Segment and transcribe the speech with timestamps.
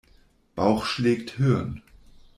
[0.55, 1.83] Bauch schlägt Hirn.